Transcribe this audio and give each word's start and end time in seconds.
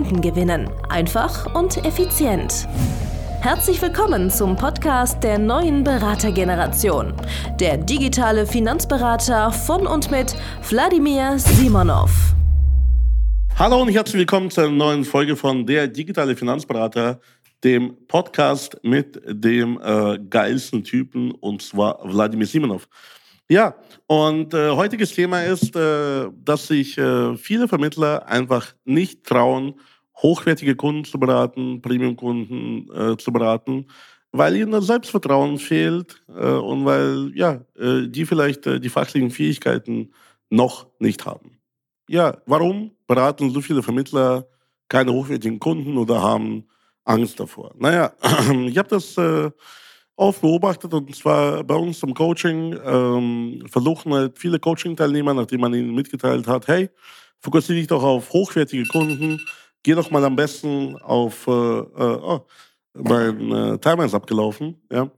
Kunden 0.00 0.22
gewinnen. 0.22 0.70
Einfach 0.88 1.54
und 1.54 1.84
effizient. 1.84 2.66
Herzlich 3.42 3.82
willkommen 3.82 4.30
zum 4.30 4.56
Podcast 4.56 5.22
der 5.22 5.38
neuen 5.38 5.84
Beratergeneration. 5.84 7.12
Der 7.60 7.76
digitale 7.76 8.46
Finanzberater 8.46 9.52
von 9.52 9.86
und 9.86 10.10
mit 10.10 10.34
Wladimir 10.70 11.38
Simonov. 11.38 12.34
Hallo 13.58 13.82
und 13.82 13.90
herzlich 13.90 14.20
willkommen 14.20 14.50
zur 14.50 14.70
neuen 14.70 15.04
Folge 15.04 15.36
von 15.36 15.66
Der 15.66 15.86
digitale 15.86 16.34
Finanzberater, 16.34 17.20
dem 17.62 17.94
Podcast 18.08 18.78
mit 18.82 19.20
dem 19.26 19.78
äh, 19.82 20.18
geilsten 20.30 20.82
Typen 20.82 21.30
und 21.32 21.60
zwar 21.60 22.00
Wladimir 22.04 22.46
Simonov. 22.46 22.88
Ja, 23.50 23.74
und 24.06 24.54
äh, 24.54 24.70
heutiges 24.70 25.12
Thema 25.12 25.42
ist, 25.42 25.74
äh, 25.74 26.28
dass 26.36 26.68
sich 26.68 26.96
äh, 26.96 27.36
viele 27.36 27.66
Vermittler 27.66 28.28
einfach 28.28 28.76
nicht 28.84 29.24
trauen, 29.24 29.74
hochwertige 30.22 30.76
Kunden 30.76 31.04
zu 31.04 31.18
beraten, 31.18 31.82
Premium-Kunden 31.82 32.88
äh, 32.94 33.16
zu 33.16 33.32
beraten, 33.32 33.88
weil 34.30 34.54
ihnen 34.54 34.70
das 34.70 34.86
Selbstvertrauen 34.86 35.58
fehlt 35.58 36.22
äh, 36.28 36.46
und 36.46 36.84
weil 36.84 37.32
ja, 37.34 37.60
äh, 37.76 38.06
die 38.06 38.24
vielleicht 38.24 38.66
die 38.66 38.88
fachlichen 38.88 39.32
Fähigkeiten 39.32 40.12
noch 40.48 40.86
nicht 41.00 41.26
haben. 41.26 41.58
Ja, 42.08 42.40
warum 42.46 42.92
beraten 43.08 43.50
so 43.50 43.60
viele 43.60 43.82
Vermittler 43.82 44.46
keine 44.88 45.12
hochwertigen 45.12 45.58
Kunden 45.58 45.98
oder 45.98 46.22
haben 46.22 46.68
Angst 47.04 47.40
davor? 47.40 47.74
Naja, 47.76 48.12
ich 48.68 48.78
habe 48.78 48.88
das 48.88 49.18
oft 50.20 50.42
beobachtet 50.42 50.92
und 50.92 51.16
zwar 51.16 51.64
bei 51.64 51.74
uns 51.74 52.02
im 52.02 52.12
Coaching 52.12 52.78
ähm, 52.84 53.64
versuchen 53.70 54.12
halt 54.12 54.38
viele 54.38 54.58
Coaching-Teilnehmer, 54.58 55.32
nachdem 55.32 55.62
man 55.62 55.72
ihnen 55.72 55.94
mitgeteilt 55.94 56.46
hat, 56.46 56.68
hey, 56.68 56.90
fokussiere 57.40 57.78
dich 57.78 57.86
doch 57.86 58.02
auf 58.02 58.30
hochwertige 58.30 58.84
Kunden, 58.84 59.40
geh 59.82 59.94
doch 59.94 60.10
mal 60.10 60.22
am 60.24 60.36
besten 60.36 60.96
auf, 60.98 61.46
äh, 61.46 61.50
äh, 61.50 62.18
oh, 62.22 62.46
mein 62.92 63.50
äh, 63.50 63.78
Timer 63.78 64.04
ist 64.04 64.14
abgelaufen, 64.14 64.82
ja. 64.92 65.10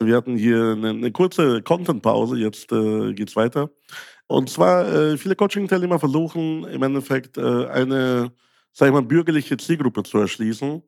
Wir 0.00 0.16
hatten 0.16 0.36
hier 0.36 0.72
eine, 0.72 0.90
eine 0.90 1.12
kurze 1.12 1.62
Content-Pause, 1.62 2.36
jetzt 2.36 2.70
äh, 2.72 3.14
geht's 3.14 3.36
weiter. 3.36 3.70
Und 4.26 4.50
zwar, 4.50 4.92
äh, 4.92 5.16
viele 5.16 5.36
Coaching-Teilnehmer 5.36 5.98
versuchen 5.98 6.64
im 6.64 6.82
Endeffekt 6.82 7.38
äh, 7.38 7.66
eine, 7.68 8.32
sag 8.72 8.88
ich 8.88 8.92
mal, 8.92 9.02
bürgerliche 9.02 9.56
Zielgruppe 9.56 10.02
zu 10.02 10.18
erschließen 10.18 10.82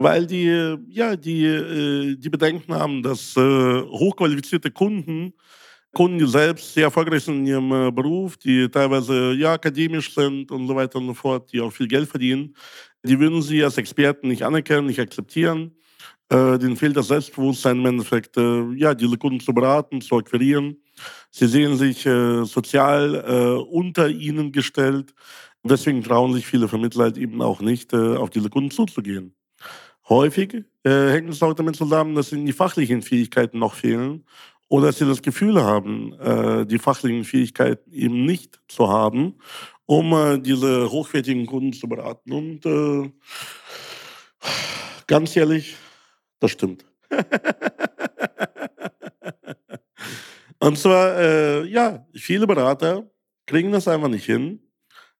weil 0.00 0.26
die, 0.26 0.76
ja, 0.88 1.14
die, 1.14 1.44
äh, 1.44 2.16
die 2.16 2.30
Bedenken 2.30 2.74
haben, 2.74 3.02
dass 3.02 3.36
äh, 3.36 3.82
hochqualifizierte 3.82 4.70
Kunden, 4.70 5.34
Kunden, 5.92 6.18
die 6.18 6.26
selbst 6.26 6.72
sehr 6.72 6.84
erfolgreich 6.84 7.24
sind 7.24 7.40
in 7.40 7.46
ihrem 7.46 7.72
äh, 7.72 7.90
Beruf, 7.92 8.38
die 8.38 8.68
teilweise 8.70 9.34
ja 9.34 9.52
akademisch 9.52 10.14
sind 10.14 10.50
und 10.50 10.66
so 10.66 10.74
weiter 10.74 10.98
und 10.98 11.08
so 11.08 11.14
fort, 11.14 11.52
die 11.52 11.60
auch 11.60 11.70
viel 11.70 11.86
Geld 11.86 12.08
verdienen, 12.08 12.54
die 13.04 13.18
würden 13.20 13.42
sie 13.42 13.62
als 13.62 13.76
Experten 13.76 14.28
nicht 14.28 14.42
anerkennen, 14.42 14.86
nicht 14.86 15.00
akzeptieren. 15.00 15.72
denen 16.32 16.76
fehlt 16.76 16.96
das 16.96 17.08
Selbstbewusstsein 17.08 17.78
im 17.78 17.86
Endeffekt, 17.86 18.36
ja, 18.36 18.94
diese 18.94 19.18
Kunden 19.18 19.40
zu 19.40 19.52
beraten, 19.52 20.00
zu 20.00 20.16
akquirieren. 20.16 20.76
Sie 21.30 21.46
sehen 21.48 21.76
sich 21.76 22.02
sozial 22.02 23.64
unter 23.70 24.08
ihnen 24.08 24.52
gestellt. 24.52 25.12
Deswegen 25.64 26.02
trauen 26.02 26.34
sich 26.34 26.46
viele 26.46 26.68
Vermittler 26.68 27.04
halt 27.04 27.18
eben 27.18 27.42
auch 27.42 27.60
nicht, 27.60 27.92
auf 27.94 28.30
diese 28.30 28.50
Kunden 28.50 28.70
zuzugehen. 28.70 29.34
Häufig 30.10 30.64
äh, 30.82 31.10
hängt 31.10 31.30
es 31.30 31.40
auch 31.40 31.54
damit 31.54 31.76
zusammen, 31.76 32.16
dass 32.16 32.32
ihnen 32.32 32.44
die 32.44 32.52
fachlichen 32.52 33.00
Fähigkeiten 33.00 33.60
noch 33.60 33.74
fehlen 33.74 34.24
oder 34.68 34.88
dass 34.88 34.98
sie 34.98 35.06
das 35.06 35.22
Gefühl 35.22 35.62
haben, 35.62 36.14
äh, 36.14 36.66
die 36.66 36.80
fachlichen 36.80 37.22
Fähigkeiten 37.22 37.92
eben 37.92 38.26
nicht 38.26 38.60
zu 38.66 38.88
haben, 38.88 39.36
um 39.86 40.12
äh, 40.12 40.40
diese 40.40 40.90
hochwertigen 40.90 41.46
Kunden 41.46 41.72
zu 41.72 41.88
beraten. 41.88 42.32
Und 42.32 42.66
äh, 42.66 43.12
ganz 45.06 45.36
ehrlich, 45.36 45.76
das 46.40 46.50
stimmt. 46.50 46.84
Und 50.58 50.76
zwar, 50.76 51.18
äh, 51.18 51.64
ja, 51.66 52.04
viele 52.14 52.48
Berater 52.48 53.08
kriegen 53.46 53.70
das 53.70 53.86
einfach 53.86 54.08
nicht 54.08 54.26
hin, 54.26 54.60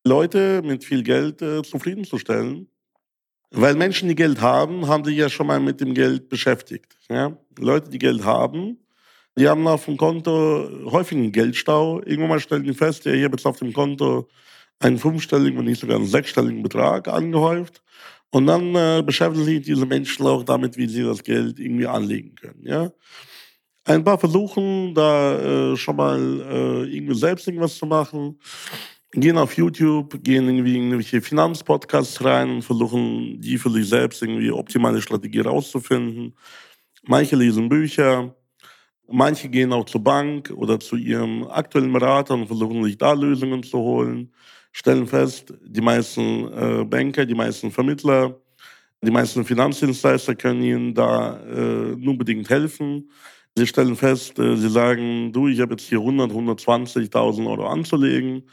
Leute 0.05 0.63
mit 0.63 0.85
viel 0.85 1.05
Geld 1.05 1.43
äh, 1.43 1.63
zufriedenzustellen 1.63 2.70
weil 3.51 3.75
Menschen, 3.75 4.09
die 4.09 4.15
Geld 4.15 4.41
haben, 4.41 4.87
haben 4.87 5.05
sich 5.05 5.17
ja 5.17 5.29
schon 5.29 5.47
mal 5.47 5.61
mit 5.61 5.81
dem 5.81 5.95
Geld 5.95 6.29
beschäftigt. 6.29 6.97
Ja? 7.09 7.37
Leute, 7.59 7.91
die 7.91 7.99
Geld 7.99 8.25
haben, 8.25 8.79
die 9.37 9.49
haben 9.49 9.67
auf 9.67 9.87
dem 9.87 9.97
Konto 9.97 10.69
häufig 10.91 11.19
einen 11.19 11.33
Geldstau. 11.33 12.01
Irgendwann 12.01 12.29
mal 12.29 12.41
stellen 12.41 12.65
die 12.65 12.75
fest, 12.75 13.05
ja, 13.05 13.13
ich 13.13 13.25
habe 13.25 13.37
jetzt 13.37 13.47
auf 13.47 13.59
dem 13.59 13.73
Konto 13.73 14.29
einen 14.79 14.99
fünfstelligen, 14.99 15.59
wenn 15.59 15.67
nicht 15.67 15.81
sogar 15.81 15.97
einen 15.97 16.07
sechsstelligen 16.07 16.63
Betrag 16.63 17.09
angehäuft. 17.09 17.83
Und 18.31 18.47
dann 18.47 18.75
äh, 18.75 19.03
beschäftigen 19.05 19.45
sich 19.45 19.63
diese 19.63 19.87
Menschen 19.87 20.27
auch 20.27 20.45
damit, 20.45 20.77
wie 20.77 20.89
sie 20.89 21.03
das 21.03 21.23
Geld 21.23 21.59
irgendwie 21.59 21.87
anlegen 21.87 22.35
können. 22.37 22.63
Ja? 22.63 22.93
Ein 23.85 24.05
paar 24.05 24.19
versuchen 24.19 24.95
da 24.95 25.73
äh, 25.73 25.77
schon 25.77 25.97
mal 25.97 26.19
äh, 26.19 26.95
irgendwie 26.95 27.15
selbst 27.15 27.49
irgendwas 27.49 27.77
zu 27.77 27.87
machen 27.87 28.39
gehen 29.13 29.39
auf 29.39 29.57
YouTube, 29.57 30.23
gehen 30.23 30.47
irgendwie 30.47 30.77
in 30.77 30.85
irgendwelche 30.85 31.21
Finanzpodcasts 31.21 32.25
rein 32.25 32.51
und 32.51 32.63
versuchen, 32.63 33.41
die 33.41 33.59
für 33.59 33.71
sich 33.71 33.89
selbst 33.89 34.23
irgendwie 34.23 34.51
optimale 34.51 35.03
Strategie 35.03 35.41
rauszufinden. 35.41 36.35
Manche 37.05 37.37
lesen 37.37 37.69
Bücher, 37.69 38.35
manche 39.09 39.49
gehen 39.49 39.73
auch 39.73 39.85
zur 39.85 40.05
Bank 40.05 40.53
oder 40.55 40.79
zu 40.79 40.97
ihrem 40.97 41.45
aktuellen 41.49 41.93
Berater 41.93 42.35
und 42.35 42.47
versuchen 42.47 42.85
sich 42.85 42.99
da 42.99 43.13
Lösungen 43.13 43.63
zu 43.63 43.79
holen, 43.79 44.33
stellen 44.73 45.07
fest, 45.07 45.53
die 45.65 45.81
meisten 45.81 46.53
äh, 46.53 46.85
Banker, 46.85 47.27
die 47.27 47.35
meisten 47.35 47.73
Vermittler, 47.73 48.41
die 49.03 49.11
meisten 49.11 49.45
Finanzdienstleister 49.45 50.35
können 50.35 50.63
ihnen 50.63 50.95
da 50.95 51.41
äh, 51.41 51.97
nur 51.97 52.17
bedingt 52.17 52.49
helfen. 52.51 53.11
Sie 53.57 53.67
stellen 53.67 53.97
fest, 53.97 54.39
äh, 54.39 54.57
sie 54.57 54.69
sagen, 54.69 55.33
du, 55.33 55.49
ich 55.49 55.61
habe 55.61 55.73
jetzt 55.73 55.89
hier 55.89 55.99
100, 55.99 56.31
120.000 56.31 57.47
Euro 57.49 57.67
anzulegen. 57.67 58.45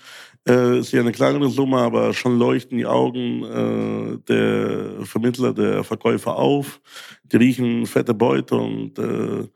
Äh, 0.48 0.80
ist 0.80 0.92
ja 0.92 1.02
eine 1.02 1.12
kleinere 1.12 1.50
Summe, 1.50 1.78
aber 1.78 2.14
schon 2.14 2.40
leuchten 2.40 2.78
die 2.78 2.86
Augen 2.86 3.44
äh, 3.44 4.18
der 4.28 5.06
Vermittler, 5.06 5.54
der 5.54 5.84
Verkäufer 5.84 6.36
auf. 6.36 6.82
Die 7.24 7.38
riechen 7.38 7.86
fette 7.86 8.14
Beute 8.14 8.56
und 8.56 8.98
äh, 8.98 9.48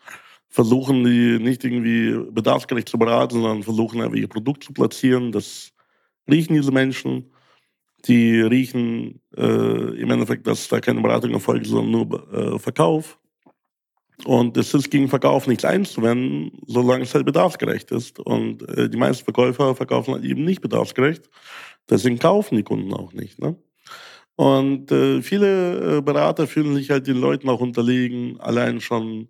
versuchen 0.49 1.05
die 1.05 1.39
nicht 1.39 1.63
irgendwie 1.63 2.31
bedarfsgerecht 2.31 2.89
zu 2.89 2.99
beraten, 2.99 3.35
sondern 3.35 3.63
versuchen 3.63 4.01
einfach 4.01 4.17
ihr 4.17 4.27
Produkt 4.27 4.63
zu 4.65 4.73
platzieren. 4.73 5.31
Das 5.31 5.71
riechen 6.29 6.55
diese 6.55 6.71
Menschen. 6.71 7.31
Die 8.05 8.41
riechen 8.41 9.21
äh, 9.37 10.01
im 10.01 10.11
Endeffekt, 10.11 10.45
dass 10.45 10.67
da 10.67 10.81
keine 10.81 11.01
Beratung 11.01 11.31
erfolgt, 11.31 11.67
sondern 11.67 11.91
nur 11.91 12.33
äh, 12.33 12.59
Verkauf. 12.59 13.20
Und 14.25 14.55
es 14.57 14.73
ist 14.73 14.91
gegen 14.91 15.07
Verkauf 15.07 15.47
nichts 15.47 15.65
einzuwenden, 15.65 16.51
solange 16.67 17.03
es 17.03 17.15
halt 17.15 17.25
bedarfsgerecht 17.25 17.91
ist. 17.91 18.19
Und 18.19 18.67
äh, 18.69 18.89
die 18.89 18.97
meisten 18.97 19.23
Verkäufer 19.23 19.75
verkaufen 19.75 20.13
halt 20.13 20.23
eben 20.23 20.43
nicht 20.43 20.61
bedarfsgerecht. 20.61 21.29
Deswegen 21.89 22.19
kaufen 22.19 22.55
die 22.55 22.63
Kunden 22.63 22.93
auch 22.93 23.13
nicht. 23.13 23.39
Ne? 23.39 23.55
Und 24.35 24.91
äh, 24.91 25.21
viele 25.21 25.97
äh, 25.97 26.01
Berater 26.01 26.47
fühlen 26.47 26.75
sich 26.75 26.89
halt 26.89 27.07
den 27.07 27.17
Leuten 27.17 27.49
auch 27.49 27.59
unterlegen, 27.59 28.39
allein 28.39 28.81
schon, 28.81 29.29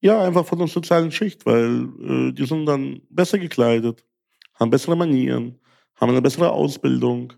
ja, 0.00 0.22
einfach 0.22 0.44
von 0.44 0.58
der 0.58 0.68
sozialen 0.68 1.12
Schicht, 1.12 1.46
weil 1.46 1.88
äh, 2.02 2.32
die 2.32 2.46
sind 2.46 2.66
dann 2.66 3.02
besser 3.08 3.38
gekleidet, 3.38 4.04
haben 4.54 4.70
bessere 4.70 4.96
Manieren, 4.96 5.58
haben 5.96 6.10
eine 6.10 6.22
bessere 6.22 6.50
Ausbildung. 6.50 7.32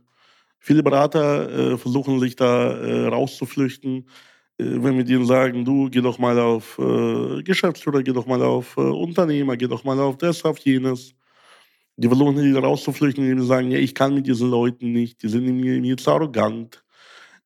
Viele 0.58 0.82
Berater 0.82 1.72
äh, 1.74 1.78
versuchen 1.78 2.20
sich 2.20 2.36
da 2.36 2.72
äh, 2.72 3.06
rauszuflüchten, 3.08 4.08
wenn 4.58 4.96
wir 4.96 5.04
denen 5.04 5.26
sagen, 5.26 5.64
du 5.64 5.90
geh 5.90 6.00
doch 6.00 6.18
mal 6.18 6.38
auf 6.38 6.78
äh, 6.78 7.42
Geschäftsführer, 7.42 8.02
geh 8.02 8.12
doch 8.12 8.26
mal 8.26 8.42
auf 8.42 8.76
äh, 8.76 8.80
Unternehmer, 8.80 9.56
geh 9.56 9.66
doch 9.66 9.84
mal 9.84 9.98
auf 9.98 10.16
das, 10.18 10.44
auf 10.44 10.58
jenes. 10.58 11.14
Die 11.96 12.08
versuchen 12.08 12.36
die 12.36 12.52
rauszuflüchten, 12.52 13.24
indem 13.24 13.40
sie 13.40 13.46
sagen, 13.46 13.70
ja, 13.70 13.78
ich 13.78 13.94
kann 13.94 14.14
mit 14.14 14.26
diesen 14.26 14.50
Leuten 14.50 14.92
nicht, 14.92 15.22
die 15.22 15.28
sind 15.28 15.44
mir, 15.44 15.80
mir 15.80 15.96
zu 15.96 16.10
arrogant, 16.10 16.84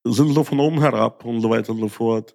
sind 0.05 0.33
so 0.33 0.45
von 0.45 0.61
oben 0.61 0.81
herab 0.81 1.25
und 1.25 1.41
so 1.41 1.51
weiter 1.51 1.73
und 1.73 1.81
so 1.81 1.89
fort. 1.89 2.35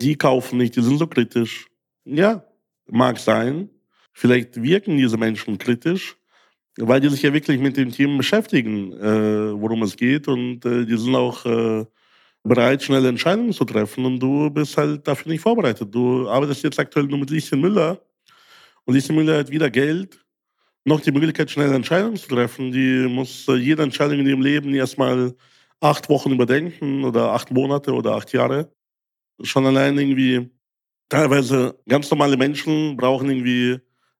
Die 0.00 0.16
kaufen 0.16 0.58
nicht, 0.58 0.76
die 0.76 0.82
sind 0.82 0.98
so 0.98 1.06
kritisch. 1.06 1.68
Ja, 2.04 2.44
mag 2.86 3.18
sein. 3.18 3.70
Vielleicht 4.12 4.60
wirken 4.62 4.98
diese 4.98 5.16
Menschen 5.16 5.58
kritisch, 5.58 6.16
weil 6.78 7.00
die 7.00 7.08
sich 7.08 7.22
ja 7.22 7.32
wirklich 7.32 7.60
mit 7.60 7.76
den 7.76 7.90
Themen 7.90 8.18
beschäftigen, 8.18 8.92
äh, 8.92 9.60
worum 9.60 9.82
es 9.82 9.96
geht. 9.96 10.28
Und 10.28 10.64
äh, 10.64 10.84
die 10.84 10.96
sind 10.96 11.14
auch 11.14 11.46
äh, 11.46 11.86
bereit, 12.44 12.82
schnelle 12.82 13.08
Entscheidungen 13.08 13.52
zu 13.52 13.64
treffen. 13.64 14.04
Und 14.04 14.20
du 14.20 14.50
bist 14.50 14.76
halt 14.76 15.06
dafür 15.06 15.32
nicht 15.32 15.42
vorbereitet. 15.42 15.94
Du 15.94 16.28
arbeitest 16.28 16.62
jetzt 16.64 16.78
aktuell 16.78 17.06
nur 17.06 17.18
mit 17.18 17.30
Lieschen 17.30 17.60
Müller. 17.60 18.00
Und 18.84 18.94
Lieschen 18.94 19.14
Müller 19.14 19.38
hat 19.38 19.50
weder 19.50 19.70
Geld 19.70 20.18
noch 20.84 21.00
die 21.00 21.12
Möglichkeit, 21.12 21.50
schnelle 21.50 21.74
Entscheidungen 21.74 22.16
zu 22.16 22.28
treffen. 22.28 22.72
Die 22.72 23.06
muss 23.08 23.46
äh, 23.48 23.54
jede 23.54 23.82
Entscheidung 23.82 24.18
in 24.18 24.26
ihrem 24.26 24.42
Leben 24.42 24.74
erstmal 24.74 25.34
acht 25.80 26.08
Wochen 26.08 26.32
überdenken 26.32 27.04
oder 27.04 27.32
acht 27.32 27.50
Monate 27.50 27.92
oder 27.92 28.14
acht 28.14 28.32
Jahre. 28.32 28.72
Schon 29.42 29.66
allein 29.66 29.98
irgendwie 29.98 30.50
teilweise 31.08 31.78
ganz 31.88 32.10
normale 32.10 32.36
Menschen 32.36 32.96
brauchen 32.96 33.30
irgendwie 33.30 33.78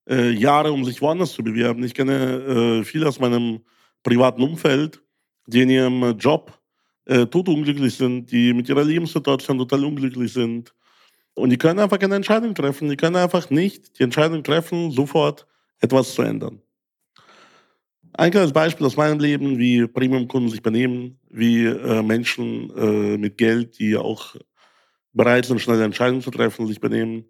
äh, 0.08 0.30
Jahre, 0.30 0.72
um 0.72 0.84
sich 0.84 1.00
woanders 1.00 1.32
zu 1.32 1.42
bewerben. 1.42 1.82
Ich 1.84 1.94
kenne 1.94 2.80
äh, 2.80 2.84
viele 2.84 3.08
aus 3.08 3.18
meinem 3.18 3.60
privaten 4.02 4.42
Umfeld, 4.42 5.02
die 5.46 5.62
in 5.62 5.70
ihrem 5.70 6.18
Job 6.18 6.61
äh, 7.06 7.26
totunglücklich 7.26 7.94
sind, 7.94 8.30
die 8.30 8.52
mit 8.52 8.68
ihrer 8.68 8.84
Lebenssituation 8.84 9.58
total 9.58 9.84
unglücklich 9.84 10.32
sind. 10.32 10.74
Und 11.34 11.50
die 11.50 11.58
können 11.58 11.80
einfach 11.80 11.98
keine 11.98 12.16
Entscheidung 12.16 12.54
treffen. 12.54 12.88
Die 12.88 12.96
können 12.96 13.16
einfach 13.16 13.50
nicht 13.50 13.98
die 13.98 14.02
Entscheidung 14.02 14.44
treffen, 14.44 14.90
sofort 14.90 15.46
etwas 15.80 16.14
zu 16.14 16.22
ändern. 16.22 16.60
Ein 18.14 18.30
kleines 18.30 18.52
Beispiel 18.52 18.86
aus 18.86 18.96
meinem 18.96 19.18
Leben, 19.18 19.58
wie 19.58 19.86
Premium-Kunden 19.86 20.50
sich 20.50 20.62
benehmen, 20.62 21.18
wie 21.30 21.64
äh, 21.64 22.02
Menschen 22.02 22.70
äh, 22.76 23.16
mit 23.16 23.38
Geld, 23.38 23.78
die 23.78 23.96
auch 23.96 24.36
bereit 25.14 25.46
sind, 25.46 25.60
schnelle 25.60 25.84
Entscheidungen 25.84 26.20
zu 26.20 26.30
treffen, 26.30 26.66
sich 26.66 26.80
benehmen. 26.80 27.24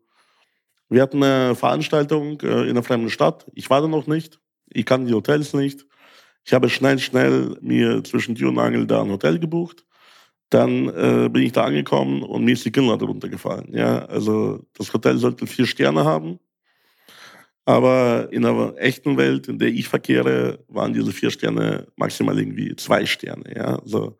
Wir 0.88 1.02
hatten 1.02 1.22
eine 1.22 1.54
Veranstaltung 1.54 2.40
äh, 2.40 2.64
in 2.64 2.70
einer 2.70 2.82
fremden 2.82 3.10
Stadt. 3.10 3.46
Ich 3.54 3.70
war 3.70 3.80
da 3.80 3.86
noch 3.86 4.08
nicht. 4.08 4.40
Ich 4.70 4.84
kannte 4.84 5.06
die 5.06 5.14
Hotels 5.14 5.54
nicht. 5.54 5.86
Ich 6.44 6.52
habe 6.52 6.68
schnell, 6.68 6.98
schnell 6.98 7.56
mir 7.60 8.02
zwischen 8.04 8.34
Tür 8.34 8.48
und 8.48 8.58
Angel 8.58 8.86
da 8.86 9.02
ein 9.02 9.10
Hotel 9.10 9.38
gebucht. 9.38 9.84
Dann 10.50 10.88
äh, 10.88 11.28
bin 11.30 11.44
ich 11.44 11.52
da 11.52 11.64
angekommen 11.64 12.22
und 12.22 12.44
mir 12.44 12.52
ist 12.52 12.64
die 12.64 12.72
Kinnlade 12.72 13.04
runtergefallen. 13.04 13.72
Ja, 13.72 14.04
also 14.06 14.60
das 14.74 14.92
Hotel 14.92 15.16
sollte 15.18 15.46
vier 15.46 15.66
Sterne 15.66 16.04
haben. 16.04 16.38
Aber 17.64 18.28
in 18.32 18.42
der 18.42 18.74
echten 18.76 19.16
Welt, 19.16 19.46
in 19.48 19.58
der 19.58 19.68
ich 19.68 19.88
verkehre, 19.88 20.58
waren 20.68 20.92
diese 20.92 21.12
vier 21.12 21.30
Sterne 21.30 21.86
maximal 21.96 22.38
irgendwie 22.38 22.74
zwei 22.76 23.06
Sterne. 23.06 23.44
Ja, 23.54 23.78
also 23.78 24.18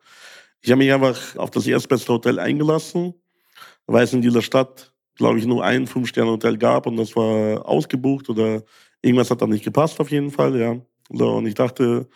ich 0.61 0.71
habe 0.71 0.79
mich 0.79 0.93
einfach 0.93 1.35
auf 1.35 1.51
das 1.51 1.67
erstbeste 1.67 2.13
Hotel 2.13 2.39
eingelassen, 2.39 3.13
weil 3.85 4.05
es 4.05 4.13
in 4.13 4.21
dieser 4.21 4.41
Stadt 4.41 4.93
glaube 5.15 5.39
ich, 5.39 5.45
nur 5.45 5.63
ein 5.63 5.87
Fünf-Sterne-Hotel 5.87 6.57
gab 6.57 6.87
und 6.87 6.97
das 6.97 7.15
war 7.15 7.65
ausgebucht 7.67 8.29
oder 8.29 8.63
irgendwas 9.01 9.29
hat 9.29 9.41
da 9.41 9.47
nicht 9.47 9.63
gepasst 9.63 9.99
auf 9.99 10.11
jeden 10.11 10.31
Fall, 10.31 10.59
ja. 10.59 10.77
So, 11.13 11.35
und 11.35 11.45
ich 11.45 11.55
dachte, 11.55 12.07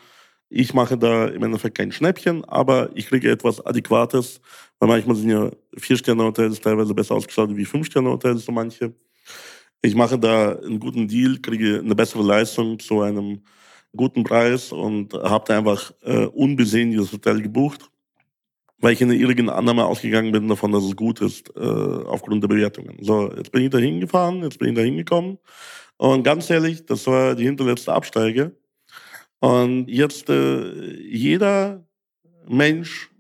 ich 0.50 0.74
mache 0.74 0.98
da 0.98 1.28
im 1.28 1.44
Endeffekt 1.44 1.78
kein 1.78 1.92
Schnäppchen, 1.92 2.44
aber 2.46 2.90
ich 2.96 3.08
kriege 3.08 3.30
etwas 3.32 3.66
Adäquates, 3.66 4.42
weil 4.80 4.90
manchmal 4.90 5.16
sind 5.16 5.30
ja 5.30 5.52
Vier-Sterne-Hotels 5.78 6.62
teilweise 6.62 6.94
besser 6.94 7.16
ausgestattet 7.16 7.58
wie 7.58 7.66
Fünf-Sterne-Hotels, 7.66 8.46
so 8.46 8.52
manche. 8.52 8.94
Ich 9.82 9.96
mache 9.96 10.18
da 10.18 10.56
einen 10.56 10.80
guten 10.80 11.08
Deal, 11.08 11.38
kriege 11.40 11.80
eine 11.80 11.96
bessere 11.96 12.24
Leistung 12.24 12.80
zu 12.80 13.02
einem 13.02 13.44
guten 13.96 14.24
Preis 14.24 14.72
und 14.72 15.14
habe 15.14 15.46
da 15.48 15.58
einfach 15.58 15.92
äh, 16.04 16.26
unbesehen 16.26 16.92
dieses 16.92 17.12
Hotel 17.12 17.42
gebucht 17.42 17.90
weil 18.80 18.94
ich 18.94 19.02
in 19.02 19.10
der 19.10 19.18
irrigen 19.18 19.50
Annahme 19.50 19.86
ausgegangen 19.86 20.32
bin 20.32 20.48
davon, 20.48 20.72
dass 20.72 20.84
es 20.84 20.96
gut 20.96 21.22
ist, 21.22 21.52
äh, 21.56 21.60
aufgrund 21.60 22.44
der 22.44 22.48
Bewertungen. 22.48 22.98
So, 23.02 23.32
jetzt 23.36 23.52
bin 23.52 23.64
ich 23.64 23.70
da 23.70 23.80
hingefahren, 23.80 24.44
jetzt 24.44 24.60
bin 24.60 24.70
ich 24.70 24.76
da 24.76 24.82
hingekommen. 24.82 25.40
Und 25.98 26.24
ganz 26.24 26.50
ehrlich, 26.50 26.86
das 26.86 27.08
war 27.08 27.36
die 27.36 27.46
hinterletzte 27.46 27.92
Absteige. 27.94 28.56
Und 29.40 29.88
jetzt 29.88 30.30
äh, 30.30 31.00
jeder 31.02 31.88
Mensch, 32.48 33.12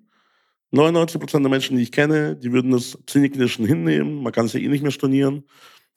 99 0.71 1.19
Prozent 1.19 1.43
der 1.43 1.49
Menschen, 1.49 1.77
die 1.77 1.83
ich 1.83 1.91
kenne, 1.91 2.35
die 2.35 2.51
würden 2.51 2.71
das 2.71 2.97
Zähneknirschen 3.05 3.65
hinnehmen, 3.65 4.21
man 4.23 4.33
kann 4.33 4.45
es 4.45 4.53
ja 4.53 4.59
eh 4.59 4.67
nicht 4.67 4.81
mehr 4.81 4.91
stornieren 4.91 5.43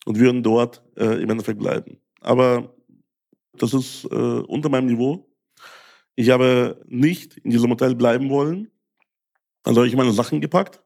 und 0.05 0.19
würden 0.19 0.43
dort 0.43 0.83
äh, 0.97 1.23
im 1.23 1.31
Endeffekt 1.31 1.59
bleiben. 1.59 1.99
Aber 2.21 2.75
das 3.55 3.75
ist 3.75 4.05
äh, 4.05 4.15
unter 4.15 4.69
meinem 4.69 4.87
Niveau. 4.87 5.27
Ich 6.17 6.31
habe 6.31 6.81
nicht 6.87 7.39
in 7.39 7.51
diesem 7.51 7.71
Hotel 7.71 7.95
bleiben 7.95 8.29
wollen. 8.31 8.71
Dann 9.63 9.77
habe 9.77 9.87
ich 9.87 9.97
meine 9.97 10.13
Sachen 10.13 10.41
gepackt, 10.41 10.83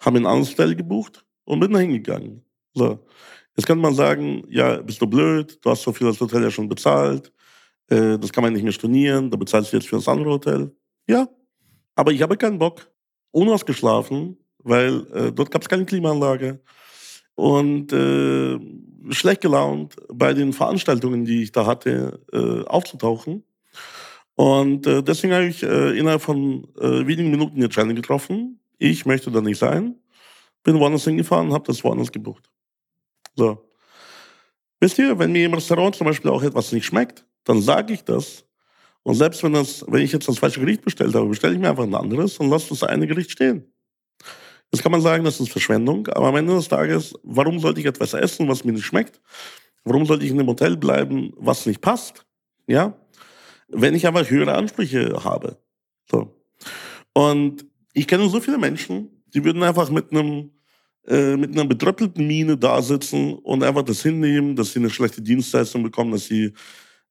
habe 0.00 0.18
ein 0.18 0.26
anderes 0.26 0.50
Hotel 0.50 0.74
gebucht 0.74 1.24
und 1.44 1.60
bin 1.60 1.72
da 1.72 1.78
hingegangen. 1.78 2.44
So. 2.74 3.06
Jetzt 3.56 3.66
kann 3.66 3.78
man 3.78 3.94
sagen, 3.94 4.44
ja, 4.48 4.82
bist 4.82 5.00
du 5.00 5.06
blöd, 5.06 5.58
du 5.64 5.70
hast 5.70 5.82
so 5.82 5.92
viel 5.92 6.08
das 6.08 6.20
Hotel 6.20 6.42
ja 6.42 6.50
schon 6.50 6.68
bezahlt, 6.68 7.32
äh, 7.88 8.18
das 8.18 8.32
kann 8.32 8.44
man 8.44 8.52
nicht 8.52 8.62
mehr 8.62 8.72
stornieren, 8.72 9.30
da 9.30 9.36
bezahlst 9.36 9.72
du 9.72 9.76
jetzt 9.76 9.88
für 9.88 9.96
das 9.96 10.08
andere 10.08 10.30
Hotel. 10.30 10.74
Ja, 11.06 11.28
aber 11.94 12.12
ich 12.12 12.22
habe 12.22 12.36
keinen 12.36 12.58
Bock, 12.58 12.90
unausgeschlafen, 13.30 14.38
weil 14.58 15.06
äh, 15.12 15.32
dort 15.32 15.50
gab 15.50 15.62
es 15.62 15.68
keine 15.68 15.84
Klimaanlage 15.84 16.60
und 17.34 17.92
äh, 17.92 18.58
schlecht 19.12 19.42
gelaunt 19.42 19.96
bei 20.12 20.32
den 20.32 20.52
Veranstaltungen, 20.52 21.24
die 21.24 21.42
ich 21.42 21.52
da 21.52 21.66
hatte, 21.66 22.20
äh, 22.32 22.64
aufzutauchen. 22.66 23.44
Und 24.34 24.86
äh, 24.86 25.02
deswegen 25.02 25.34
habe 25.34 25.46
ich 25.46 25.62
innerhalb 25.62 26.22
von 26.22 26.66
wenigen 26.74 27.30
Minuten 27.30 27.56
die 27.56 27.64
Entscheidung 27.64 27.94
getroffen. 27.94 28.58
Ich 28.78 29.06
möchte 29.06 29.30
da 29.30 29.40
nicht 29.40 29.58
sein. 29.58 29.96
Bin 30.64 30.80
woanders 30.80 31.04
hingefahren, 31.04 31.52
habe 31.52 31.66
das 31.66 31.84
woanders 31.84 32.10
gebucht. 32.10 32.50
So. 33.36 33.70
Wisst 34.80 34.98
ihr, 34.98 35.18
wenn 35.18 35.32
mir 35.32 35.46
im 35.46 35.54
Restaurant 35.54 35.94
zum 35.94 36.06
Beispiel 36.06 36.30
auch 36.30 36.42
etwas 36.42 36.72
nicht 36.72 36.84
schmeckt, 36.84 37.24
dann 37.44 37.60
sage 37.62 37.94
ich 37.94 38.04
das. 38.04 38.44
Und 39.02 39.14
selbst 39.14 39.42
wenn, 39.42 39.52
das, 39.52 39.84
wenn 39.86 40.02
ich 40.02 40.12
jetzt 40.12 40.28
das 40.28 40.38
falsche 40.38 40.60
Gericht 40.60 40.82
bestellt 40.82 41.14
habe, 41.14 41.28
bestelle 41.28 41.54
ich 41.54 41.60
mir 41.60 41.70
einfach 41.70 41.84
ein 41.84 41.94
anderes 41.94 42.38
und 42.38 42.48
lasse 42.48 42.70
das 42.70 42.82
eine 42.82 43.06
Gericht 43.06 43.30
stehen. 43.30 43.70
Jetzt 44.72 44.82
kann 44.82 44.92
man 44.92 45.02
sagen, 45.02 45.24
das 45.24 45.40
ist 45.40 45.50
Verschwendung, 45.50 46.08
aber 46.08 46.28
am 46.28 46.36
Ende 46.36 46.54
des 46.54 46.68
Tages, 46.68 47.14
warum 47.22 47.60
sollte 47.60 47.80
ich 47.80 47.86
etwas 47.86 48.14
essen, 48.14 48.48
was 48.48 48.64
mir 48.64 48.72
nicht 48.72 48.86
schmeckt? 48.86 49.20
Warum 49.84 50.06
sollte 50.06 50.24
ich 50.24 50.30
in 50.30 50.40
einem 50.40 50.48
Hotel 50.48 50.76
bleiben, 50.76 51.32
was 51.36 51.66
nicht 51.66 51.80
passt? 51.80 52.24
Ja? 52.66 52.96
wenn 53.68 53.94
ich 53.94 54.06
einfach 54.06 54.28
höhere 54.28 54.54
Ansprüche 54.54 55.20
habe. 55.24 55.58
So. 56.10 56.34
Und 57.12 57.66
ich 57.92 58.06
kenne 58.06 58.28
so 58.28 58.40
viele 58.40 58.58
Menschen, 58.58 59.22
die 59.34 59.44
würden 59.44 59.62
einfach 59.62 59.90
mit 59.90 60.10
einem 60.10 60.50
äh, 61.06 61.36
mit 61.36 61.52
einer 61.52 61.66
betröppelten 61.66 62.26
Miene 62.26 62.56
da 62.56 62.80
sitzen 62.80 63.34
und 63.34 63.62
einfach 63.62 63.82
das 63.82 64.02
hinnehmen, 64.02 64.56
dass 64.56 64.72
sie 64.72 64.78
eine 64.78 64.88
schlechte 64.88 65.20
Dienstleistung 65.20 65.82
bekommen, 65.82 66.12
dass 66.12 66.24
sie 66.24 66.54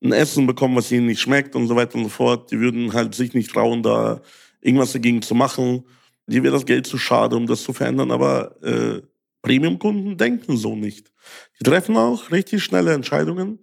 ein 0.04 0.12
Essen 0.12 0.46
bekommen, 0.46 0.76
was 0.76 0.92
ihnen 0.92 1.08
nicht 1.08 1.22
schmeckt 1.22 1.56
und 1.56 1.68
so 1.68 1.76
weiter 1.76 1.96
und 1.96 2.04
so 2.04 2.10
fort. 2.10 2.52
Die 2.52 2.60
würden 2.60 2.94
halt 2.94 3.16
sich 3.16 3.34
nicht 3.34 3.52
trauen, 3.52 3.84
da 3.84 4.22
irgendwas 4.62 4.94
dagegen 4.94 5.22
zu 5.22 5.36
machen. 5.36 5.86
Die 6.28 6.44
wäre 6.44 6.54
das 6.54 6.66
Geld 6.66 6.86
zu 6.86 6.98
schade, 6.98 7.36
um 7.36 7.48
das 7.48 7.64
zu 7.64 7.74
verändern. 7.74 8.12
Aber 8.12 8.62
äh, 8.64 9.02
Premium-Kunden 9.42 10.18
denken 10.18 10.58
so 10.58 10.76
nicht. 10.76 11.12
Die 11.60 11.64
treffen 11.64 11.98
auch 11.98 12.32
richtig 12.32 12.64
schnelle 12.64 12.94
Entscheidungen. 12.94 13.60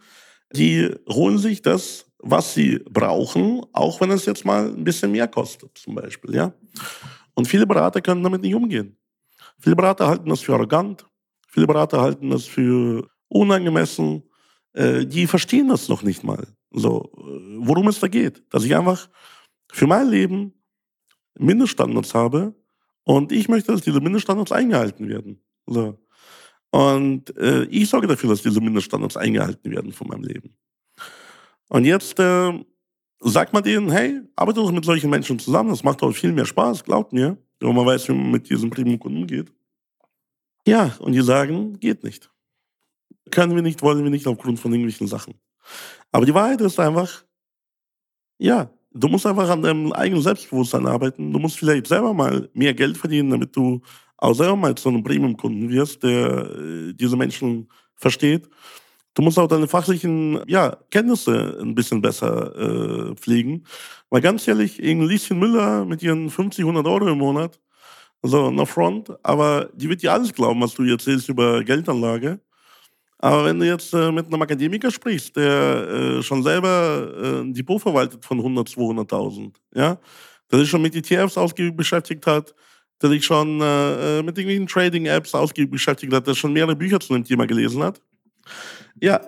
Die 0.53 0.91
holen 1.09 1.38
sich 1.38 1.62
das 1.62 2.11
was 2.23 2.55
sie 2.55 2.79
brauchen, 2.91 3.62
auch 3.73 4.00
wenn 4.00 4.11
es 4.11 4.26
jetzt 4.26 4.45
mal 4.45 4.69
ein 4.69 4.85
bisschen 4.85 5.12
mehr 5.12 5.29
kostet, 5.29 5.76
zum 5.79 5.95
Beispiel. 5.95 6.35
Ja? 6.35 6.53
Und 7.35 7.49
viele 7.49 7.67
Berater 7.67 8.00
können 8.00 8.23
damit 8.23 8.43
nicht 8.43 8.55
umgehen. 8.55 8.97
Viele 9.59 9.76
Berater 9.76 10.09
halten 10.09 10.29
das 10.29 10.41
für 10.41 10.55
arrogant, 10.55 11.07
viele 11.49 11.67
Berater 11.67 12.00
halten 12.00 12.31
das 12.31 12.45
für 12.45 13.09
unangemessen. 13.29 14.23
Äh, 14.73 15.07
die 15.07 15.27
verstehen 15.27 15.69
das 15.69 15.89
noch 15.89 16.03
nicht 16.03 16.25
mal. 16.25 16.47
So, 16.71 17.11
äh, 17.17 17.57
worum 17.59 17.89
es 17.89 18.00
da 18.00 18.09
geht. 18.09 18.43
Dass 18.50 18.65
ich 18.65 18.75
einfach 18.77 19.09
für 19.73 19.87
mein 19.87 20.09
Leben 20.09 20.55
Mindeststandards 21.39 22.15
habe 22.15 22.55
und 23.05 23.33
ich 23.33 23.49
möchte, 23.49 23.73
dass 23.73 23.83
diese 23.83 24.00
Mindeststandards 24.00 24.53
eingehalten 24.53 25.09
werden. 25.09 25.43
So. 25.67 25.99
Und 26.71 27.37
äh, 27.37 27.65
ich 27.65 27.89
sorge 27.89 28.07
dafür, 28.07 28.31
dass 28.31 28.43
diese 28.43 28.61
Mindeststandards 28.61 29.17
eingehalten 29.17 29.71
werden 29.71 29.93
von 29.93 30.09
meinem 30.09 30.25
Leben. 30.25 30.57
Und 31.69 31.85
jetzt 31.85 32.19
äh, 32.19 32.53
sagt 33.21 33.53
man 33.53 33.62
denen, 33.62 33.91
hey, 33.91 34.21
arbeite 34.37 34.61
doch 34.61 34.73
mit 34.73 34.85
solchen 34.85 35.11
Menschen 35.11 35.39
zusammen, 35.39 35.71
das 35.71 35.85
macht 35.85 36.03
doch 36.03 36.12
viel 36.12 36.33
mehr 36.33 36.47
Spaß, 36.47 36.85
glaubt 36.85 37.12
mir, 37.12 37.37
wenn 37.61 37.75
man 37.75 37.87
weiß, 37.87 38.09
wie 38.09 38.12
man 38.12 38.31
mit 38.31 38.49
diesem 38.49 38.71
Premium-Kunden 38.71 39.23
umgeht. 39.23 39.53
Ja, 40.67 40.95
und 41.00 41.12
die 41.12 41.23
sagen, 41.23 41.79
geht 41.81 42.05
nicht. 42.05 42.31
Können 43.31 43.55
wir 43.55 43.63
nicht, 43.63 43.83
wollen 43.83 44.03
wir 44.03 44.11
nicht 44.11 44.27
aufgrund 44.27 44.59
von 44.59 44.73
irgendwelchen 44.73 45.07
Sachen. 45.07 45.35
Aber 46.13 46.27
die 46.27 46.35
Wahrheit 46.35 46.61
ist 46.61 46.81
einfach, 46.81 47.25
ja, 48.39 48.71
du 48.93 49.09
musst 49.09 49.27
einfach 49.27 49.49
an 49.49 49.63
deinem 49.63 49.93
eigenen 49.93 50.23
Selbstbewusstsein 50.23 50.87
arbeiten. 50.87 51.33
Du 51.33 51.39
musst 51.39 51.59
vielleicht 51.59 51.87
selber 51.87 52.13
mal 52.15 52.49
mehr 52.55 52.75
Geld 52.75 52.97
verdienen, 52.97 53.31
damit 53.31 53.55
du 53.55 53.81
auch 54.17 54.35
selber 54.35 54.57
mal 54.57 54.75
zu 54.75 54.89
einem 54.89 55.03
Premium-Kunden 55.03 55.71
wirst, 55.71 56.03
der 56.03 56.51
äh, 56.51 56.93
diese 56.95 57.17
Menschen 57.17 57.69
versteht. 57.95 58.49
Du 59.15 59.23
musst 59.23 59.39
auch 59.39 59.49
deine 59.49 59.67
fachlichen 59.67 60.41
ja, 60.47 60.77
Kenntnisse 60.91 61.59
ein 61.61 61.75
bisschen 61.75 62.01
besser 62.01 63.11
äh, 63.11 63.15
pflegen. 63.17 63.65
Weil 64.09 64.21
ganz 64.21 64.47
ehrlich, 64.47 64.83
irgendein 64.83 65.09
Lieschen 65.09 65.39
Müller 65.39 65.85
mit 65.85 66.03
ihren 66.03 66.31
50, 66.31 66.65
100 66.65 66.87
Euro 66.87 67.09
im 67.09 67.19
Monat, 67.19 67.61
also 68.23 68.51
no 68.51 68.67
front, 68.67 69.13
aber 69.23 69.71
die 69.75 69.89
wird 69.89 70.03
dir 70.03 70.13
alles 70.13 70.33
glauben, 70.33 70.61
was 70.61 70.75
du 70.75 70.85
erzählst 70.85 71.29
über 71.29 71.65
Geldanlage. 71.65 72.41
Aber 73.23 73.45
wenn 73.45 73.61
du 73.61 73.67
jetzt 73.67 73.93
äh, 73.93 74.11
mit 74.11 74.27
einem 74.27 74.41
Akademiker 74.41 74.91
sprichst, 74.91 75.37
der 75.37 75.89
äh, 75.89 76.23
schon 76.23 76.43
selber 76.43 77.12
äh, 77.23 77.41
ein 77.43 77.53
Depot 77.53 77.81
verwaltet 77.81 78.25
von 78.25 78.39
100, 78.39 78.69
200.000, 78.69 79.53
ja, 79.75 79.99
der 80.50 80.59
sich 80.59 80.71
schon 80.71 80.81
mit 80.81 80.95
ETFs 80.97 81.37
ausgiebig 81.37 81.77
beschäftigt 81.77 82.27
hat, 82.27 82.55
der 83.03 83.11
sich 83.11 83.23
schon 83.23 83.61
äh, 83.61 84.21
äh, 84.21 84.23
mit 84.23 84.39
irgendwelchen 84.39 84.67
Trading-Apps 84.67 85.35
ausgiebig 85.35 85.71
beschäftigt 85.71 86.15
hat, 86.15 86.27
der 86.27 86.35
schon 86.35 86.55
mehrere 86.55 86.75
Bücher 86.75 86.99
zu 86.99 87.12
dem 87.12 87.23
Thema 87.23 87.47
gelesen 87.47 87.83
hat. 87.83 88.00
Ja, 89.03 89.21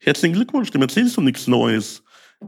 herzlichen 0.00 0.34
Glückwunsch, 0.34 0.70
dem 0.70 0.80
erzählst 0.80 1.18
du 1.18 1.20
nichts 1.20 1.46
Neues, 1.46 2.02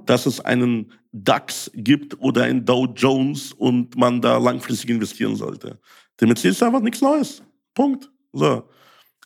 dass 0.07 0.25
es 0.25 0.41
einen 0.41 0.93
DAX 1.13 1.71
gibt 1.75 2.19
oder 2.21 2.45
einen 2.45 2.65
Dow 2.65 2.87
Jones 2.87 3.53
und 3.53 3.97
man 3.97 4.23
da 4.23 4.39
langfristig 4.39 4.89
investieren 4.89 5.37
sollte. 5.37 5.79
Dem 6.23 6.31
erzählst 6.31 6.63
du 6.63 6.65
einfach 6.65 6.81
nichts 6.81 7.03
Neues. 7.03 7.43
Punkt. 7.75 8.11
So. 8.33 8.67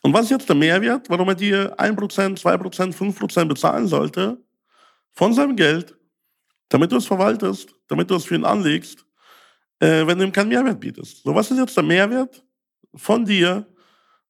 Und 0.03 0.13
was 0.13 0.25
ist 0.25 0.31
jetzt 0.31 0.49
der 0.49 0.55
Mehrwert, 0.55 1.09
warum 1.09 1.29
er 1.29 1.35
dir 1.35 1.79
1%, 1.79 2.37
2%, 2.37 2.93
5% 2.93 3.45
bezahlen 3.45 3.87
sollte 3.87 4.37
von 5.13 5.33
seinem 5.33 5.55
Geld, 5.55 5.95
damit 6.67 6.91
du 6.91 6.97
es 6.97 7.05
verwaltest, 7.05 7.73
damit 7.87 8.11
du 8.11 8.15
es 8.15 8.25
für 8.25 8.35
ihn 8.35 8.43
anlegst, 8.43 9.05
äh, 9.79 10.05
wenn 10.05 10.17
du 10.19 10.25
ihm 10.25 10.31
keinen 10.33 10.49
Mehrwert 10.49 10.81
bietest. 10.81 11.23
So, 11.23 11.33
was 11.33 11.49
ist 11.49 11.57
jetzt 11.57 11.77
der 11.77 11.85
Mehrwert 11.85 12.43
von 12.95 13.23
dir, 13.23 13.65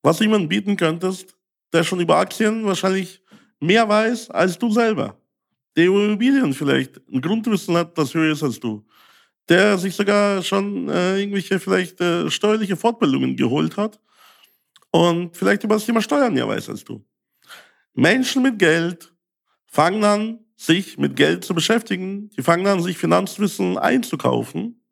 was 0.04 0.18
du 0.18 0.26
jemandem 0.26 0.50
bieten 0.50 0.78
könntest, 0.78 1.36
der 1.74 1.84
schon 1.84 2.00
über 2.00 2.18
Aktien 2.18 2.64
wahrscheinlich 2.66 3.24
mehr 3.60 3.90
weiß 3.90 4.30
als 4.30 4.60
du 4.60 4.72
selber? 4.72 5.18
Der 5.76 5.88
über 5.88 6.06
Immobilien 6.06 6.54
vielleicht 6.54 7.02
ein 7.12 7.20
Grundwissen 7.20 7.76
hat, 7.76 7.98
das 7.98 8.14
höher 8.14 8.34
ist 8.34 8.44
als 8.44 8.60
du. 8.60 8.86
Der 9.50 9.80
sich 9.80 9.96
sogar 9.96 10.44
schon 10.44 10.88
äh, 10.88 11.20
irgendwelche 11.20 11.60
vielleicht 11.60 12.00
äh, 12.00 12.30
steuerliche 12.30 12.76
Fortbildungen 12.76 13.36
geholt 13.36 13.76
hat 13.76 14.00
und 14.94 15.36
vielleicht 15.36 15.64
über 15.64 15.74
das 15.74 15.86
Thema 15.86 16.02
Steuern 16.02 16.36
mehr 16.36 16.48
weiß 16.48 16.70
als 16.70 16.84
du. 16.84 17.04
Menschen 17.96 18.44
mit 18.44 18.60
Geld 18.60 19.12
fangen 19.66 20.04
an, 20.04 20.40
sich 20.56 21.00
mit 21.00 21.16
Geld 21.16 21.44
zu 21.44 21.56
beschäftigen. 21.56 22.30
Die 22.38 22.44
fangen 22.44 22.68
an, 22.68 22.80
sich 22.80 22.98
Finanzwissen 22.98 23.80
einzukaufen. 23.80 24.84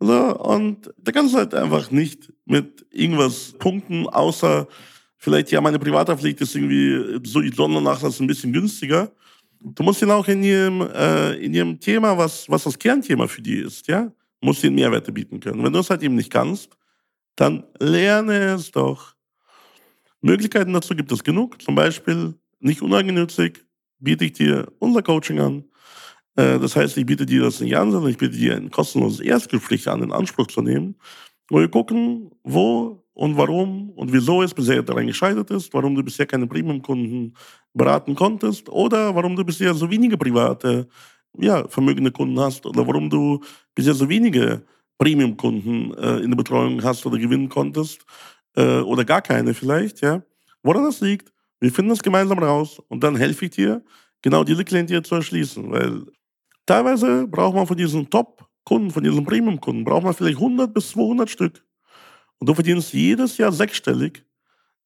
So, 0.00 0.38
und 0.38 0.92
da 0.98 1.12
kannst 1.12 1.32
du 1.32 1.38
halt 1.38 1.54
einfach 1.54 1.90
nicht 1.90 2.30
mit 2.44 2.84
irgendwas 2.90 3.54
punkten, 3.58 4.06
außer 4.06 4.68
vielleicht, 5.16 5.50
ja, 5.50 5.62
meine 5.62 5.78
Privathaftpflicht 5.78 6.42
ist 6.42 6.54
irgendwie 6.54 7.26
so 7.26 7.40
die 7.40 7.54
Sondernachlass 7.54 8.20
ein 8.20 8.26
bisschen 8.26 8.52
günstiger. 8.52 9.10
Du 9.60 9.82
musst 9.82 10.02
ihn 10.02 10.10
auch 10.10 10.28
in 10.28 10.42
ihrem, 10.42 10.82
äh, 10.82 11.32
in 11.36 11.54
ihrem 11.54 11.80
Thema, 11.80 12.18
was, 12.18 12.50
was 12.50 12.64
das 12.64 12.78
Kernthema 12.78 13.26
für 13.26 13.40
die 13.40 13.56
ist, 13.56 13.88
ja, 13.88 14.12
musst 14.42 14.62
ihnen 14.62 14.74
Mehrwerte 14.74 15.10
bieten 15.10 15.40
können. 15.40 15.64
Wenn 15.64 15.72
du 15.72 15.78
es 15.78 15.88
halt 15.88 16.02
eben 16.02 16.16
nicht 16.16 16.30
kannst, 16.30 16.76
dann 17.36 17.64
lerne 17.78 18.54
es 18.54 18.70
doch. 18.70 19.14
Möglichkeiten 20.20 20.72
dazu 20.72 20.94
gibt 20.94 21.12
es 21.12 21.22
genug. 21.22 21.60
Zum 21.62 21.74
Beispiel, 21.74 22.34
nicht 22.58 22.82
uneigennützig, 22.82 23.64
biete 23.98 24.24
ich 24.24 24.32
dir 24.32 24.72
unser 24.78 25.02
Coaching 25.02 25.38
an. 25.38 25.64
Äh, 26.36 26.58
das 26.58 26.74
heißt, 26.76 26.96
ich 26.96 27.06
biete 27.06 27.26
dir 27.26 27.42
das 27.42 27.60
nicht 27.60 27.76
an, 27.76 27.92
sondern 27.92 28.10
ich 28.10 28.18
biete 28.18 28.36
dir 28.36 28.56
ein 28.56 28.70
kostenloses 28.70 29.20
Erstgespräch 29.20 29.88
an, 29.88 30.02
in 30.02 30.12
Anspruch 30.12 30.46
zu 30.48 30.62
nehmen, 30.62 30.96
wo 31.48 31.58
wir 31.60 31.68
gucken, 31.68 32.30
wo 32.42 33.04
und 33.14 33.36
warum 33.36 33.90
und 33.90 34.12
wieso 34.12 34.42
es 34.42 34.52
bisher 34.52 34.82
daran 34.82 35.06
gescheitert 35.06 35.50
ist, 35.50 35.72
warum 35.72 35.94
du 35.94 36.02
bisher 36.02 36.26
keine 36.26 36.46
Premium-Kunden 36.46 37.34
beraten 37.72 38.14
konntest 38.14 38.68
oder 38.68 39.14
warum 39.14 39.36
du 39.36 39.44
bisher 39.44 39.72
so 39.74 39.90
wenige 39.90 40.18
private, 40.18 40.86
ja, 41.38 41.66
vermögende 41.68 42.10
Kunden 42.10 42.38
hast 42.38 42.66
oder 42.66 42.86
warum 42.86 43.08
du 43.08 43.40
bisher 43.74 43.94
so 43.94 44.08
wenige 44.08 44.64
Premium-Kunden 44.98 45.94
äh, 45.94 46.18
in 46.18 46.30
der 46.30 46.36
Betreuung 46.36 46.82
hast 46.82 47.04
oder 47.06 47.18
gewinnen 47.18 47.48
konntest 47.48 48.04
äh, 48.56 48.80
oder 48.80 49.04
gar 49.04 49.22
keine 49.22 49.54
vielleicht, 49.54 50.00
ja. 50.00 50.22
Woran 50.62 50.84
das 50.84 51.00
liegt, 51.00 51.32
wir 51.60 51.72
finden 51.72 51.90
das 51.90 52.02
gemeinsam 52.02 52.38
raus 52.38 52.80
und 52.88 53.02
dann 53.04 53.16
helfe 53.16 53.46
ich 53.46 53.52
dir, 53.52 53.84
genau 54.22 54.44
diese 54.44 54.64
Klientel 54.64 55.02
zu 55.02 55.16
erschließen, 55.16 55.70
weil 55.70 56.06
teilweise 56.66 57.26
braucht 57.26 57.54
man 57.54 57.66
von 57.66 57.76
diesen 57.76 58.10
Top-Kunden, 58.10 58.90
von 58.90 59.04
diesen 59.04 59.24
Premium-Kunden, 59.24 59.84
braucht 59.84 60.04
man 60.04 60.14
vielleicht 60.14 60.38
100 60.38 60.72
bis 60.72 60.90
200 60.90 61.30
Stück. 61.30 61.64
Und 62.38 62.48
du 62.48 62.54
verdienst 62.54 62.92
jedes 62.92 63.38
Jahr 63.38 63.52
sechsstellig 63.52 64.24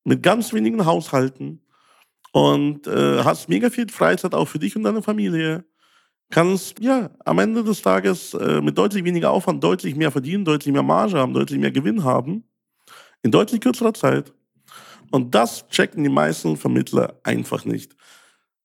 mit 0.04 0.22
ganz 0.22 0.52
wenigen 0.52 0.84
Haushalten 0.84 1.62
und 2.32 2.86
äh, 2.86 3.24
hast 3.24 3.48
mega 3.48 3.70
viel 3.70 3.88
Freizeit 3.88 4.34
auch 4.34 4.46
für 4.46 4.58
dich 4.58 4.76
und 4.76 4.84
deine 4.84 5.02
Familie. 5.02 5.64
Kannst 6.30 6.78
ja 6.80 7.10
am 7.24 7.40
Ende 7.40 7.64
des 7.64 7.82
Tages 7.82 8.34
äh, 8.34 8.60
mit 8.60 8.78
deutlich 8.78 9.04
weniger 9.04 9.32
Aufwand 9.32 9.62
deutlich 9.62 9.96
mehr 9.96 10.12
verdienen, 10.12 10.44
deutlich 10.44 10.72
mehr 10.72 10.84
Marge 10.84 11.18
haben, 11.18 11.34
deutlich 11.34 11.58
mehr 11.58 11.72
Gewinn 11.72 12.04
haben. 12.04 12.44
In 13.22 13.32
deutlich 13.32 13.60
kürzerer 13.60 13.92
Zeit. 13.92 14.32
Und 15.10 15.34
das 15.34 15.66
checken 15.68 16.04
die 16.04 16.10
meisten 16.10 16.56
Vermittler 16.56 17.18
einfach 17.24 17.64
nicht. 17.64 17.96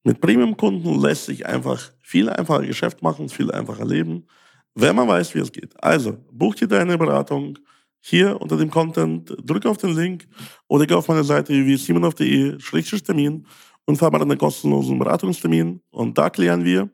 Mit 0.04 0.22
Premium-Kunden 0.22 1.02
lässt 1.02 1.26
sich 1.26 1.48
einfach 1.48 1.92
viel 2.02 2.30
einfacher 2.30 2.66
Geschäft 2.66 3.02
machen, 3.02 3.28
viel 3.30 3.52
einfacher 3.52 3.86
leben, 3.86 4.28
wenn 4.76 4.96
man 4.96 5.08
weiß, 5.08 5.34
wie 5.34 5.40
es 5.40 5.52
geht. 5.52 5.74
Also, 5.84 6.18
buch 6.32 6.54
dir 6.54 6.68
deine 6.68 7.00
Beratung 7.00 7.58
hier 8.00 8.40
unter 8.40 8.56
dem 8.58 8.70
Content, 8.70 9.36
drück 9.44 9.66
auf 9.66 9.78
den 9.78 9.96
Link 9.96 10.28
oder 10.68 10.86
geh 10.86 10.94
auf 10.94 11.08
meine 11.08 11.24
Seite 11.24 11.52
www.simonov.de-termin 11.54 13.48
und 13.86 13.98
vereinbare 13.98 14.24
einen 14.24 14.38
kostenlosen 14.38 15.00
Beratungstermin. 15.00 15.82
Und 15.90 16.16
da 16.16 16.30
klären 16.30 16.64
wir, 16.64 16.92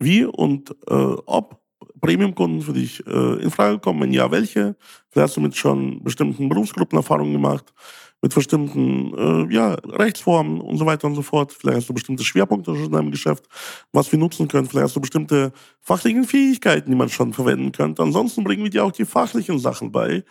wie 0.00 0.24
und 0.24 0.70
äh, 0.88 0.94
ob 0.94 1.60
Premium-Kunden 2.00 2.62
für 2.62 2.72
dich 2.72 3.06
äh, 3.06 3.42
in 3.42 3.50
Frage 3.50 3.78
kommen, 3.78 4.00
wenn 4.00 4.12
ja, 4.12 4.30
welche. 4.30 4.76
Vielleicht 5.10 5.28
hast 5.28 5.36
du 5.36 5.40
mit 5.40 5.56
schon 5.56 6.02
bestimmten 6.02 6.48
Berufsgruppen 6.48 6.96
Erfahrungen 6.96 7.32
gemacht, 7.32 7.72
mit 8.22 8.34
bestimmten 8.34 9.14
äh, 9.16 9.54
ja, 9.54 9.74
Rechtsformen 9.74 10.60
und 10.60 10.78
so 10.78 10.86
weiter 10.86 11.06
und 11.06 11.14
so 11.14 11.22
fort. 11.22 11.52
Vielleicht 11.52 11.78
hast 11.78 11.88
du 11.88 11.94
bestimmte 11.94 12.24
Schwerpunkte 12.24 12.72
in 12.72 12.92
deinem 12.92 13.10
Geschäft, 13.10 13.46
was 13.92 14.10
wir 14.10 14.18
nutzen 14.18 14.48
können. 14.48 14.66
Vielleicht 14.66 14.84
hast 14.84 14.96
du 14.96 15.00
bestimmte 15.00 15.52
fachlichen 15.80 16.24
Fähigkeiten, 16.24 16.90
die 16.90 16.96
man 16.96 17.08
schon 17.08 17.32
verwenden 17.32 17.72
könnte. 17.72 18.02
Ansonsten 18.02 18.44
bringen 18.44 18.64
wir 18.64 18.70
dir 18.70 18.84
auch 18.84 18.92
die 18.92 19.04
fachlichen 19.04 19.58
Sachen 19.58 19.92
bei. 19.92 20.24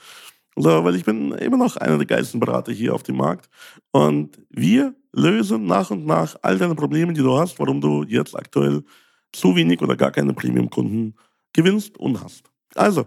Also, 0.55 0.83
weil 0.83 0.95
ich 0.95 1.05
bin 1.05 1.31
immer 1.33 1.57
noch 1.57 1.77
einer 1.77 1.97
der 1.97 2.07
geilsten 2.07 2.39
Berater 2.39 2.71
hier 2.71 2.93
auf 2.93 3.03
dem 3.03 3.17
Markt. 3.17 3.49
Und 3.91 4.39
wir 4.49 4.93
lösen 5.13 5.65
nach 5.65 5.89
und 5.89 6.05
nach 6.05 6.35
all 6.41 6.57
deine 6.57 6.75
Probleme, 6.75 7.13
die 7.13 7.21
du 7.21 7.37
hast, 7.37 7.59
warum 7.59 7.81
du 7.81 8.03
jetzt 8.03 8.35
aktuell 8.35 8.83
zu 9.31 9.55
wenig 9.55 9.81
oder 9.81 9.95
gar 9.95 10.11
keine 10.11 10.33
Premium-Kunden 10.33 11.15
gewinnst 11.53 11.97
und 11.97 12.23
hast. 12.23 12.43
Also, 12.75 13.05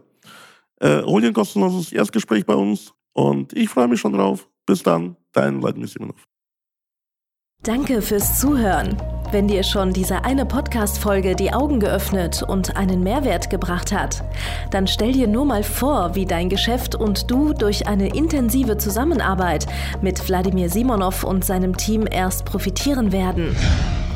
äh, 0.80 1.02
hol 1.02 1.20
dir 1.20 1.28
ein 1.28 1.34
kostenloses 1.34 1.92
Erstgespräch 1.92 2.44
bei 2.44 2.54
uns 2.54 2.92
und 3.12 3.52
ich 3.52 3.68
freue 3.68 3.88
mich 3.88 4.00
schon 4.00 4.12
drauf. 4.12 4.48
Bis 4.66 4.82
dann, 4.82 5.16
dein 5.32 5.60
Vladimir 5.60 5.88
Simonov. 5.88 6.28
Danke 7.62 8.02
fürs 8.02 8.40
Zuhören. 8.40 8.96
Wenn 9.30 9.46
dir 9.46 9.62
schon 9.62 9.92
diese 9.92 10.24
eine 10.24 10.44
Podcast-Folge 10.44 11.36
die 11.36 11.52
Augen 11.52 11.78
geöffnet 11.78 12.42
und 12.42 12.76
einen 12.76 13.02
Mehrwert 13.02 13.50
gebracht 13.50 13.92
hat, 13.92 14.24
dann 14.72 14.86
stell 14.86 15.12
dir 15.12 15.28
nur 15.28 15.44
mal 15.44 15.62
vor, 15.62 16.14
wie 16.16 16.26
dein 16.26 16.48
Geschäft 16.48 16.96
und 16.96 17.30
du 17.30 17.52
durch 17.52 17.86
eine 17.86 18.14
intensive 18.14 18.78
Zusammenarbeit 18.78 19.66
mit 20.02 20.28
Wladimir 20.28 20.68
Simonov 20.68 21.22
und 21.22 21.44
seinem 21.44 21.76
Team 21.76 22.06
erst 22.10 22.44
profitieren 22.44 23.12
werden. 23.12 23.56